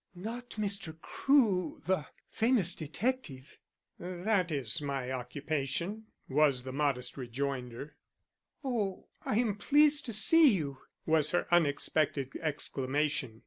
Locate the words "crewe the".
0.99-2.07